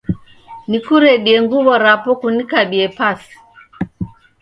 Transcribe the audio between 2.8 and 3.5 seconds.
pasi?